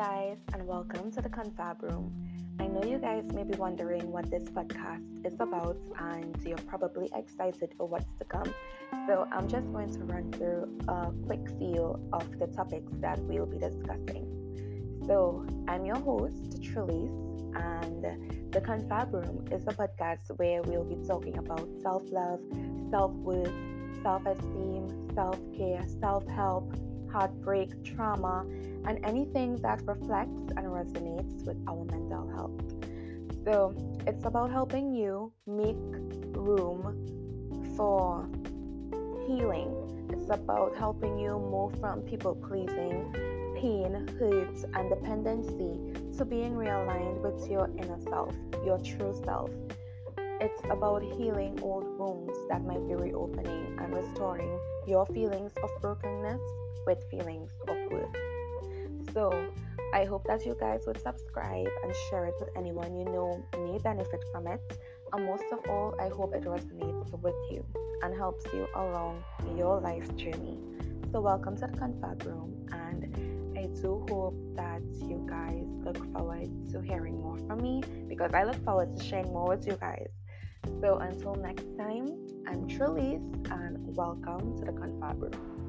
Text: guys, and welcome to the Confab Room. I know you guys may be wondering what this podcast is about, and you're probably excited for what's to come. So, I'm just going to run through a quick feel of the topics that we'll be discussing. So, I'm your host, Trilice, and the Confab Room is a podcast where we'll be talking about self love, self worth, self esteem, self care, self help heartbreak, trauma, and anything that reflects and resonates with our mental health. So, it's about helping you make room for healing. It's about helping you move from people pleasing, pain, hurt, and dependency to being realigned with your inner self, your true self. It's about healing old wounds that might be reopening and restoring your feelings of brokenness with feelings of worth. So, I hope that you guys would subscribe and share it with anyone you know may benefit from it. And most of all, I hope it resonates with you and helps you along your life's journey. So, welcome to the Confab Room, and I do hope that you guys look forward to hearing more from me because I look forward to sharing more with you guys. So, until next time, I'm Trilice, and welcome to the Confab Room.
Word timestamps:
guys, 0.00 0.38
and 0.54 0.66
welcome 0.66 1.12
to 1.12 1.20
the 1.20 1.28
Confab 1.28 1.82
Room. 1.82 2.10
I 2.58 2.66
know 2.66 2.82
you 2.82 2.96
guys 2.96 3.22
may 3.34 3.44
be 3.44 3.54
wondering 3.58 4.10
what 4.10 4.30
this 4.30 4.44
podcast 4.44 5.26
is 5.26 5.38
about, 5.38 5.76
and 5.98 6.34
you're 6.42 6.56
probably 6.56 7.10
excited 7.14 7.74
for 7.76 7.86
what's 7.86 8.10
to 8.18 8.24
come. 8.24 8.50
So, 9.06 9.28
I'm 9.30 9.46
just 9.46 9.70
going 9.74 9.92
to 9.92 9.98
run 10.04 10.32
through 10.32 10.78
a 10.88 11.12
quick 11.26 11.46
feel 11.58 12.00
of 12.14 12.38
the 12.38 12.46
topics 12.46 12.90
that 13.02 13.18
we'll 13.24 13.44
be 13.44 13.58
discussing. 13.58 14.24
So, 15.06 15.44
I'm 15.68 15.84
your 15.84 15.98
host, 15.98 16.62
Trilice, 16.62 17.52
and 17.54 18.50
the 18.52 18.60
Confab 18.62 19.12
Room 19.12 19.48
is 19.52 19.64
a 19.64 19.74
podcast 19.74 20.30
where 20.38 20.62
we'll 20.62 20.84
be 20.84 21.06
talking 21.06 21.36
about 21.36 21.68
self 21.82 22.04
love, 22.10 22.40
self 22.90 23.12
worth, 23.16 23.52
self 24.02 24.24
esteem, 24.24 25.10
self 25.14 25.38
care, 25.58 25.84
self 26.00 26.26
help 26.28 26.74
heartbreak, 27.12 27.84
trauma, 27.84 28.44
and 28.86 29.04
anything 29.04 29.56
that 29.56 29.80
reflects 29.86 30.52
and 30.56 30.66
resonates 30.66 31.44
with 31.44 31.56
our 31.68 31.84
mental 31.84 32.28
health. 32.28 32.60
So, 33.44 33.74
it's 34.06 34.24
about 34.24 34.50
helping 34.50 34.92
you 34.92 35.32
make 35.46 35.76
room 36.32 37.06
for 37.76 38.28
healing. 39.26 40.08
It's 40.10 40.30
about 40.30 40.76
helping 40.76 41.18
you 41.18 41.38
move 41.38 41.78
from 41.80 42.02
people 42.02 42.34
pleasing, 42.34 43.12
pain, 43.56 44.08
hurt, 44.18 44.64
and 44.74 44.88
dependency 44.88 45.78
to 46.18 46.24
being 46.24 46.54
realigned 46.54 47.20
with 47.20 47.48
your 47.50 47.70
inner 47.78 48.00
self, 48.02 48.34
your 48.64 48.78
true 48.78 49.14
self. 49.24 49.50
It's 50.40 50.60
about 50.70 51.02
healing 51.02 51.58
old 51.62 51.84
wounds 51.98 52.38
that 52.48 52.64
might 52.64 52.86
be 52.88 52.94
reopening 52.94 53.78
and 53.78 53.94
restoring 53.94 54.58
your 54.90 55.06
feelings 55.06 55.52
of 55.62 55.70
brokenness 55.80 56.40
with 56.84 57.02
feelings 57.08 57.50
of 57.68 57.76
worth. 57.92 58.16
So, 59.14 59.32
I 59.94 60.04
hope 60.04 60.26
that 60.26 60.44
you 60.44 60.56
guys 60.58 60.82
would 60.86 61.00
subscribe 61.00 61.68
and 61.82 61.94
share 62.08 62.26
it 62.26 62.34
with 62.40 62.48
anyone 62.56 62.96
you 62.96 63.04
know 63.04 63.44
may 63.52 63.78
benefit 63.78 64.22
from 64.32 64.48
it. 64.48 64.60
And 65.12 65.26
most 65.26 65.44
of 65.52 65.60
all, 65.68 65.94
I 66.00 66.08
hope 66.08 66.34
it 66.34 66.42
resonates 66.42 67.10
with 67.22 67.34
you 67.50 67.64
and 68.02 68.14
helps 68.16 68.44
you 68.52 68.66
along 68.74 69.22
your 69.56 69.80
life's 69.80 70.10
journey. 70.10 70.58
So, 71.12 71.20
welcome 71.20 71.54
to 71.56 71.68
the 71.68 71.78
Confab 71.78 72.24
Room, 72.26 72.66
and 72.72 73.56
I 73.56 73.66
do 73.80 74.04
hope 74.08 74.34
that 74.56 74.82
you 75.02 75.24
guys 75.28 75.66
look 75.84 75.98
forward 76.12 76.50
to 76.72 76.80
hearing 76.80 77.20
more 77.20 77.38
from 77.46 77.62
me 77.62 77.82
because 78.08 78.34
I 78.34 78.42
look 78.42 78.62
forward 78.64 78.96
to 78.96 79.04
sharing 79.04 79.32
more 79.32 79.48
with 79.48 79.66
you 79.66 79.76
guys. 79.80 80.08
So, 80.66 80.98
until 80.98 81.34
next 81.36 81.64
time, 81.78 82.26
I'm 82.46 82.68
Trilice, 82.68 83.22
and 83.50 83.78
welcome 83.96 84.58
to 84.58 84.64
the 84.64 84.72
Confab 84.72 85.22
Room. 85.22 85.60